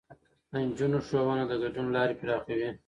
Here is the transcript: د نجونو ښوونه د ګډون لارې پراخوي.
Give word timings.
د 0.51 0.53
نجونو 0.67 0.97
ښوونه 1.07 1.43
د 1.47 1.53
ګډون 1.61 1.87
لارې 1.95 2.13
پراخوي. 2.19 2.69